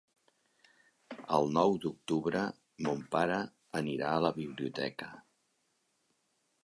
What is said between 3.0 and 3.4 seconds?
pare